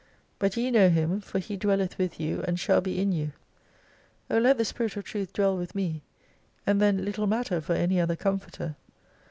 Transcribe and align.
But 0.39 0.57
ye 0.57 0.71
know 0.71 0.89
Him, 0.89 1.21
for 1.21 1.37
He 1.37 1.55
dwelleth 1.55 1.99
with 1.99 2.19
you, 2.19 2.41
and 2.47 2.59
shall 2.59 2.81
be 2.81 2.99
in 2.99 3.11
you. 3.11 3.33
O 4.31 4.39
let 4.39 4.57
the 4.57 4.65
Spirit 4.65 4.97
of 4.97 5.03
Truth 5.03 5.31
dwell 5.31 5.55
with 5.55 5.75
me, 5.75 6.01
and 6.65 6.81
then 6.81 7.05
little 7.05 7.27
matter 7.27 7.61
for 7.61 7.73
any 7.73 7.99
other 8.01 8.15
comforter. 8.15 8.75